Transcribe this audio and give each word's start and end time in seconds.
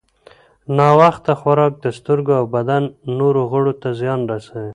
ناوخته 0.77 1.33
خوراک 1.39 1.73
د 1.83 1.85
سترګو 1.97 2.33
او 2.39 2.45
بدن 2.55 2.83
نورو 3.17 3.41
غړو 3.51 3.73
ته 3.81 3.89
زیان 3.99 4.19
رسوي. 4.31 4.69